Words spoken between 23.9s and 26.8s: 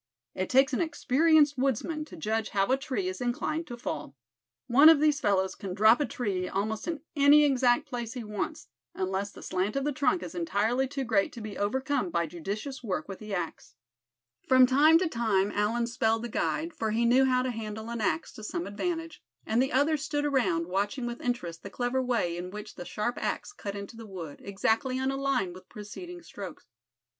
the wood, exactly on a line with preceding strokes.